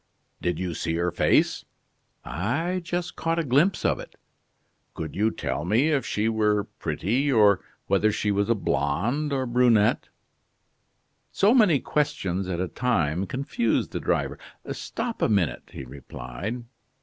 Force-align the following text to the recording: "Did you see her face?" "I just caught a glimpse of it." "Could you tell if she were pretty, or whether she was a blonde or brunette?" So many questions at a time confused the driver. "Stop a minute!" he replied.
"Did 0.41 0.57
you 0.57 0.73
see 0.73 0.95
her 0.95 1.11
face?" 1.11 1.63
"I 2.25 2.81
just 2.83 3.15
caught 3.15 3.37
a 3.37 3.43
glimpse 3.43 3.85
of 3.85 3.99
it." 3.99 4.15
"Could 4.95 5.15
you 5.15 5.29
tell 5.29 5.71
if 5.71 6.07
she 6.07 6.27
were 6.27 6.63
pretty, 6.63 7.31
or 7.31 7.59
whether 7.85 8.11
she 8.11 8.31
was 8.31 8.49
a 8.49 8.55
blonde 8.55 9.31
or 9.31 9.45
brunette?" 9.45 10.09
So 11.31 11.53
many 11.53 11.79
questions 11.79 12.47
at 12.49 12.59
a 12.59 12.67
time 12.67 13.27
confused 13.27 13.91
the 13.91 13.99
driver. 13.99 14.39
"Stop 14.71 15.21
a 15.21 15.29
minute!" 15.29 15.69
he 15.71 15.85
replied. 15.85 16.63